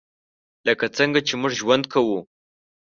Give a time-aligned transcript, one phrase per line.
[0.67, 2.19] لکه څنګه چې موږ ژوند کوو.